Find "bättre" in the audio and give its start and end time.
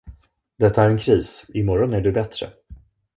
2.11-2.53